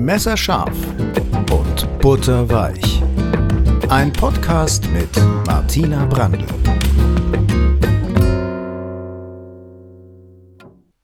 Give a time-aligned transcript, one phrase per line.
[0.00, 0.74] Messerscharf
[1.52, 3.02] und butterweich.
[3.90, 5.14] Ein Podcast mit
[5.46, 6.46] Martina Brandl.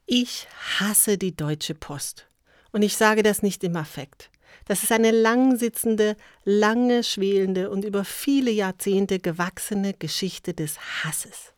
[0.06, 0.48] Ich
[0.78, 2.26] hasse die Deutsche Post.
[2.72, 4.30] Und ich sage das nicht im Affekt.
[4.64, 11.52] Das ist eine langsitzende, lange schwelende und über viele Jahrzehnte gewachsene Geschichte des Hasses.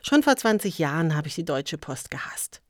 [0.00, 2.61] Schon vor 20 Jahren habe ich die Deutsche Post gehasst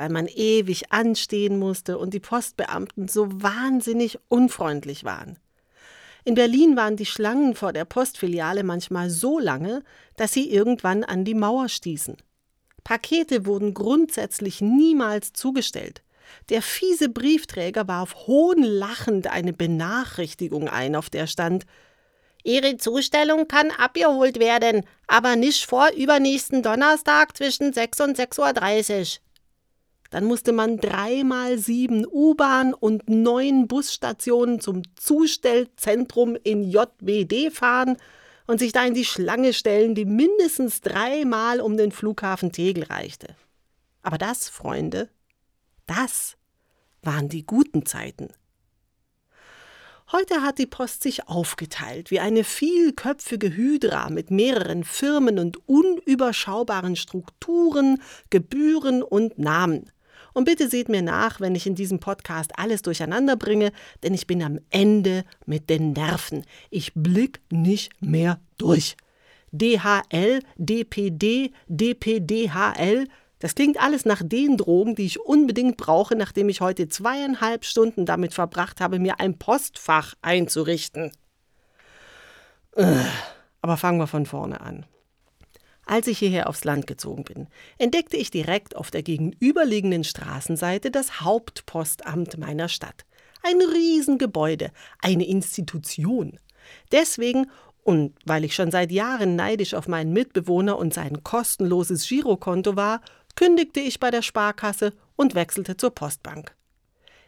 [0.00, 5.38] weil man ewig anstehen musste und die Postbeamten so wahnsinnig unfreundlich waren.
[6.24, 9.82] In Berlin waren die Schlangen vor der Postfiliale manchmal so lange,
[10.16, 12.16] dass sie irgendwann an die Mauer stießen.
[12.82, 16.02] Pakete wurden grundsätzlich niemals zugestellt.
[16.48, 21.66] Der fiese Briefträger warf hohnlachend eine Benachrichtigung ein, auf der stand
[22.42, 29.20] Ihre Zustellung kann abgeholt werden, aber nicht vor übernächsten Donnerstag zwischen 6 und 6.30 Uhr.
[30.10, 37.96] Dann musste man dreimal sieben U-Bahn und neun Busstationen zum Zustellzentrum in JWD fahren
[38.48, 43.36] und sich da in die Schlange stellen, die mindestens dreimal um den Flughafen Tegel reichte.
[44.02, 45.08] Aber das, Freunde,
[45.86, 46.36] das
[47.02, 48.28] waren die guten Zeiten.
[50.12, 56.96] Heute hat die Post sich aufgeteilt wie eine vielköpfige Hydra mit mehreren Firmen und unüberschaubaren
[56.96, 59.92] Strukturen, Gebühren und Namen.
[60.32, 64.26] Und bitte seht mir nach, wenn ich in diesem Podcast alles durcheinander bringe, denn ich
[64.26, 66.44] bin am Ende mit den Nerven.
[66.70, 68.96] Ich blick nicht mehr durch.
[69.52, 73.06] DHL, DPD, DPDHL,
[73.40, 78.04] das klingt alles nach den Drogen, die ich unbedingt brauche, nachdem ich heute zweieinhalb Stunden
[78.04, 81.10] damit verbracht habe, mir ein Postfach einzurichten.
[83.62, 84.86] Aber fangen wir von vorne an.
[85.90, 91.20] Als ich hierher aufs Land gezogen bin, entdeckte ich direkt auf der gegenüberliegenden Straßenseite das
[91.22, 93.04] Hauptpostamt meiner Stadt.
[93.42, 94.70] Ein Riesengebäude,
[95.02, 96.38] eine Institution.
[96.92, 97.50] Deswegen
[97.82, 103.00] und weil ich schon seit Jahren neidisch auf meinen Mitbewohner und sein kostenloses Girokonto war,
[103.34, 106.54] kündigte ich bei der Sparkasse und wechselte zur Postbank.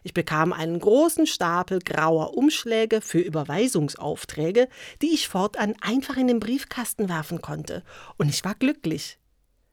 [0.02, 4.68] Ich bekam einen großen Stapel grauer Umschläge für Überweisungsaufträge,
[5.00, 7.82] die ich fortan einfach in den Briefkasten werfen konnte,
[8.16, 9.18] und ich war glücklich.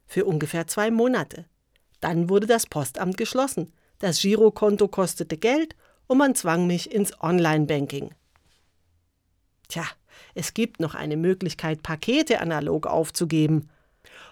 [0.06, 1.46] Für ungefähr zwei Monate.
[2.00, 5.76] Dann wurde das Postamt geschlossen, das Girokonto kostete Geld
[6.08, 8.14] und man zwang mich ins Online-Banking.
[9.68, 9.86] Tja,
[10.34, 13.70] es gibt noch eine Möglichkeit, Pakete analog aufzugeben.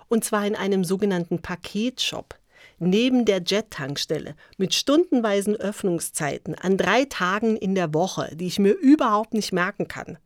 [0.08, 2.36] Und zwar in einem sogenannten Paketshop
[2.80, 8.74] neben der Jet-Tankstelle mit stundenweisen Öffnungszeiten an drei Tagen in der Woche, die ich mir
[8.74, 10.18] überhaupt nicht merken kann.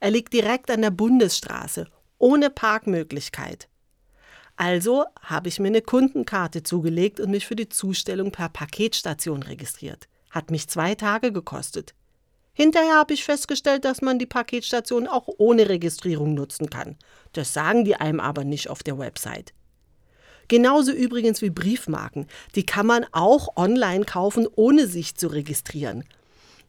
[0.00, 1.86] Er liegt direkt an der Bundesstraße,
[2.18, 3.68] ohne Parkmöglichkeit.
[4.56, 10.08] Also habe ich mir eine Kundenkarte zugelegt und mich für die Zustellung per Paketstation registriert.
[10.30, 11.94] Hat mich zwei Tage gekostet.
[12.54, 16.96] Hinterher habe ich festgestellt, dass man die Paketstation auch ohne Registrierung nutzen kann.
[17.34, 19.52] Das sagen die einem aber nicht auf der Website.
[20.48, 22.26] Genauso übrigens wie Briefmarken.
[22.54, 26.04] Die kann man auch online kaufen, ohne sich zu registrieren.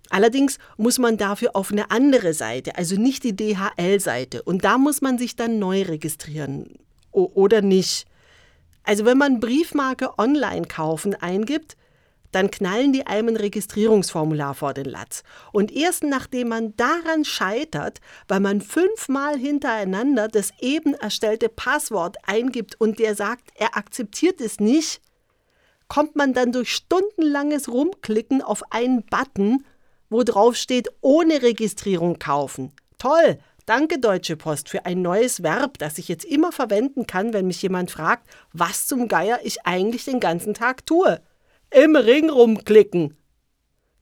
[0.10, 4.42] Allerdings muss man dafür auf eine andere Seite, also nicht die DHL-Seite.
[4.44, 6.76] Und da muss man sich dann neu registrieren.
[7.12, 8.06] O oder nicht.
[8.84, 11.76] Also wenn man Briefmarke online kaufen eingibt,
[12.38, 15.24] dann knallen die einem ein Registrierungsformular vor den Latz.
[15.52, 22.80] Und erst nachdem man daran scheitert, weil man fünfmal hintereinander das eben erstellte Passwort eingibt
[22.80, 25.02] und der sagt, er akzeptiert es nicht,
[25.88, 29.66] kommt man dann durch stundenlanges Rumklicken auf einen Button,
[30.12, 32.72] wo drauf steht, ohne Registrierung kaufen.
[33.00, 33.40] Toll!
[33.66, 37.64] Danke, Deutsche Post, für ein neues Verb, das ich jetzt immer verwenden kann, wenn mich
[37.64, 41.20] jemand fragt, was zum Geier ich eigentlich den ganzen Tag tue.
[41.72, 43.16] Im Ring rumklicken.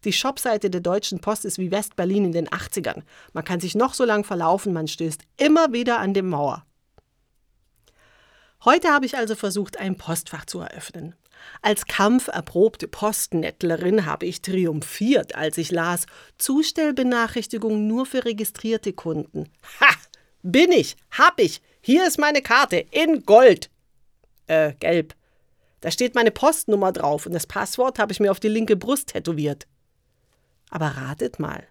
[0.03, 3.02] Die Shopseite der Deutschen Post ist wie West-Berlin in den 80ern.
[3.34, 6.66] Man kann sich noch so lang verlaufen, man stößt immer wieder an die Mauer.
[8.64, 11.16] Heute habe ich also versucht, ein Postfach zu eröffnen.
[11.62, 16.06] Als kampferprobte Postnettlerin habe ich triumphiert, als ich las
[16.38, 19.50] Zustellbenachrichtigung nur für registrierte Kunden.
[19.80, 19.94] Ha!
[20.44, 21.62] Bin ich, hab ich.
[21.81, 23.72] Hier ist meine Karte in Gold.
[24.48, 25.16] Äh, gelb.
[25.86, 29.10] Da steht meine Postnummer drauf und das Passwort habe ich mir auf die linke Brust
[29.10, 29.68] tätowiert.
[30.72, 31.64] Aber ratet mal.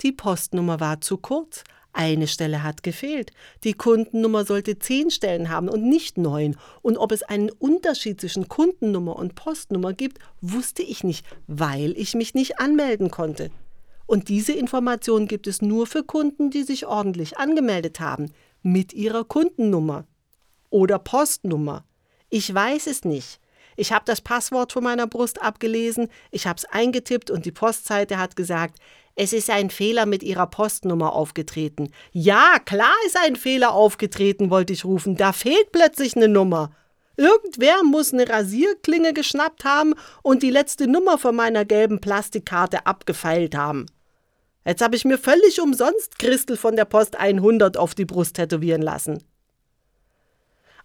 [0.00, 1.62] Die Postnummer war zu kurz.
[1.92, 3.30] Eine Stelle hat gefehlt.
[3.64, 6.56] Die Kundennummer sollte zehn Stellen haben und nicht neun.
[6.80, 12.14] Und ob es einen Unterschied zwischen Kundennummer und Postnummer gibt, wusste ich nicht, weil ich
[12.14, 13.50] mich nicht anmelden konnte.
[14.06, 18.32] Und diese Information gibt es nur für Kunden, die sich ordentlich angemeldet haben,
[18.62, 20.06] mit ihrer Kundennummer
[20.70, 21.84] oder Postnummer.
[22.30, 23.41] Ich weiß es nicht.
[23.76, 28.18] Ich habe das Passwort von meiner Brust abgelesen, ich habe es eingetippt und die Postseite
[28.18, 28.78] hat gesagt,
[29.14, 31.90] es ist ein Fehler mit Ihrer Postnummer aufgetreten.
[32.12, 35.16] Ja, klar ist ein Fehler aufgetreten, wollte ich rufen.
[35.16, 36.70] Da fehlt plötzlich eine Nummer.
[37.16, 43.54] Irgendwer muss eine Rasierklinge geschnappt haben und die letzte Nummer von meiner gelben Plastikkarte abgefeilt
[43.54, 43.86] haben.
[44.64, 48.80] Jetzt habe ich mir völlig umsonst Christel von der Post 100 auf die Brust tätowieren
[48.80, 49.22] lassen.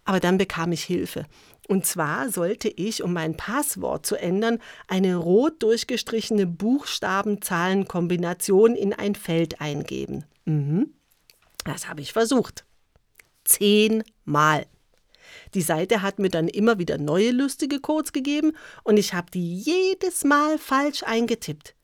[0.08, 1.26] Aber dann bekam ich Hilfe.
[1.68, 9.14] Und zwar sollte ich, um mein Passwort zu ändern, eine rot durchgestrichene Buchstaben-Zahlen-Kombination in ein
[9.14, 10.24] Feld eingeben.
[10.46, 10.94] Mhm.
[11.64, 12.64] Das habe ich versucht.
[13.44, 14.64] Zehnmal.
[15.52, 19.58] Die Seite hat mir dann immer wieder neue lustige Codes gegeben und ich habe die
[19.58, 21.74] jedes Mal falsch eingetippt.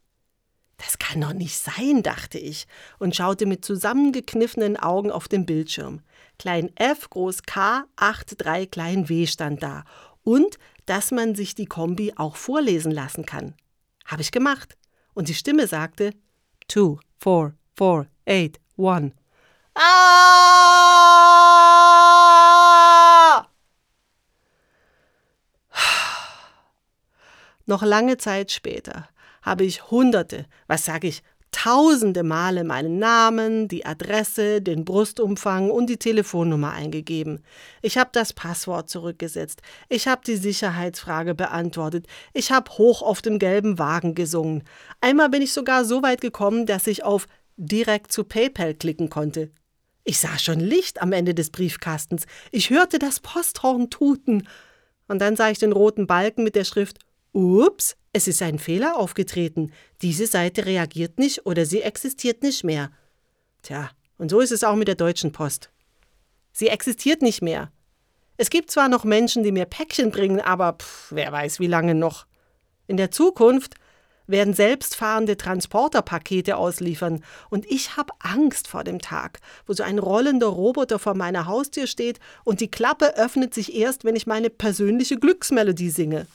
[0.79, 2.67] Das kann doch nicht sein, dachte ich
[2.99, 6.01] und schaute mit zusammengekniffenen Augen auf den Bildschirm.
[6.39, 9.85] Klein f, groß K, 8, 3, klein w stand da.
[10.23, 13.55] Und dass man sich die Kombi auch vorlesen lassen kann.
[14.05, 14.77] Habe ich gemacht.
[15.15, 16.13] Und die Stimme sagte
[16.69, 19.13] 2, 4, 4, 8, 1.
[19.75, 20.55] Ah!
[27.67, 29.09] Noch lange Zeit später
[29.45, 31.23] habe ich hunderte, was sage ich,
[31.55, 37.45] tausende Male meinen Namen, die Adresse, den Brustumfang und die Telefonnummer eingegeben.
[37.81, 39.63] Ich habe das Passwort zurückgesetzt.
[39.89, 42.09] Ich habe die Sicherheitsfrage beantwortet.
[42.33, 44.65] Ich habe hoch auf dem gelben Wagen gesungen.
[45.01, 49.53] Einmal bin ich sogar so weit gekommen, dass ich auf direkt zu PayPal klicken konnte.
[50.03, 52.27] Ich sah schon Licht am Ende des Briefkastens.
[52.51, 54.49] Ich hörte das Posthorn tuten.
[55.07, 56.99] Und dann sah ich den roten Balken mit der Schrift
[57.35, 59.73] Ups, es ist ein Fehler aufgetreten.
[60.03, 62.93] Diese Seite reagiert nicht oder sie existiert nicht mehr.
[63.63, 65.71] Tja, und so ist es auch mit der Deutschen Post.
[66.53, 67.73] Sie existiert nicht mehr.
[68.37, 71.97] Es gibt zwar noch Menschen, die mir Päckchen bringen, aber pff, wer weiß, wie lange
[71.97, 72.27] noch.
[72.87, 73.75] In der Zukunft
[74.29, 79.99] werden selbstfahrende Transporter Pakete ausliefern und ich habe Angst vor dem Tag, wo so ein
[79.99, 84.51] rollender Roboter vor meiner Haustür steht und die Klappe öffnet sich erst, wenn ich meine
[84.51, 86.29] persönliche Glücksmelodie singe.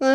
[0.00, 0.12] Das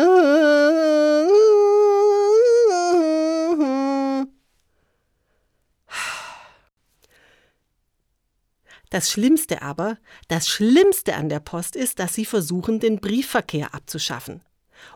[9.10, 9.98] Schlimmste aber,
[10.28, 14.40] das Schlimmste an der Post ist, dass sie versuchen, den Briefverkehr abzuschaffen.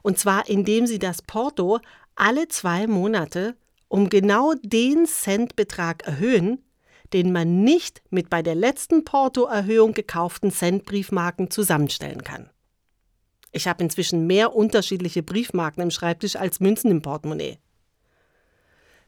[0.03, 1.81] Und zwar indem sie das Porto
[2.15, 3.57] alle zwei Monate
[3.89, 6.65] um genau den Centbetrag erhöhen,
[7.13, 12.49] den man nicht mit bei der letzten Portoerhöhung gekauften Centbriefmarken zusammenstellen kann.
[13.53, 17.59] Ich habe inzwischen mehr unterschiedliche Briefmarken im Schreibtisch als Münzen im Portemonnaie.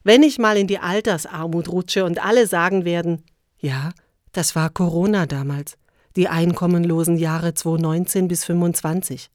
[0.02, 3.22] Wenn ich mal in die Altersarmut rutsche und alle sagen werden,
[3.58, 3.90] ja,
[4.32, 5.76] das war Corona damals,
[6.16, 9.30] die einkommenlosen Jahre 2019 bis 25,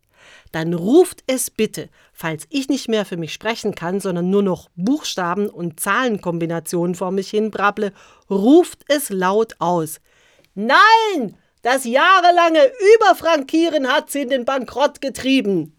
[0.52, 4.69] dann ruft es bitte, falls ich nicht mehr für mich sprechen kann, sondern nur noch
[4.75, 7.94] Buchstaben und Zahlenkombinationen vor mich hinbrabble,
[8.30, 10.00] ruft es laut aus.
[10.56, 11.38] Nein!
[11.66, 15.76] Das jahrelange Überfrankieren hat sie in den Bankrott getrieben.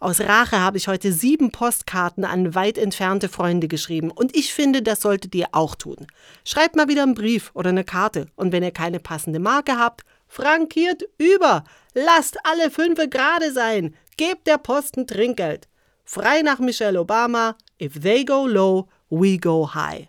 [0.00, 4.80] Aus Rache habe ich heute sieben Postkarten an weit entfernte Freunde geschrieben und ich finde,
[4.80, 6.06] das solltet ihr auch tun.
[6.46, 10.06] Schreibt mal wieder einen Brief oder eine Karte und wenn ihr keine passende Marke habt,
[10.28, 11.62] frankiert über.
[11.92, 13.94] Lasst alle Fünfe gerade sein.
[14.16, 15.68] Gebt der Posten Trinkgeld.
[16.10, 20.08] Frei nach Michelle Obama, if they go low, we go high.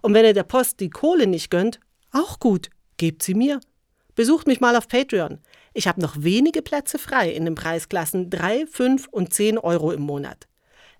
[0.00, 1.78] Und wenn ihr der Post die Kohle nicht gönnt,
[2.10, 3.60] auch gut, gebt sie mir.
[4.16, 5.38] Besucht mich mal auf Patreon.
[5.74, 10.02] Ich habe noch wenige Plätze frei in den Preisklassen 3, 5 und 10 Euro im
[10.02, 10.48] Monat.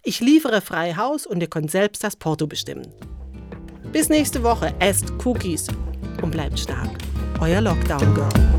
[0.04, 2.94] Ich liefere frei Haus und ihr könnt selbst das Porto bestimmen.
[3.90, 5.66] Bis nächste Woche, esst Cookies
[6.22, 6.90] und bleibt stark.
[7.40, 8.52] Euer Lockdown Girl.